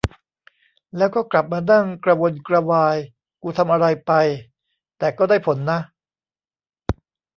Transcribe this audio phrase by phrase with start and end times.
[0.97, 2.97] แล้วก็กลับมานั่งกระวนกระวาย
[3.41, 4.11] กูทำอะไรไป
[4.97, 5.79] แต่ก็ได้ผลนะ